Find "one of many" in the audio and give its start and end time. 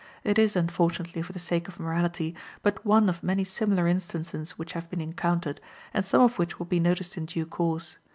2.83-3.43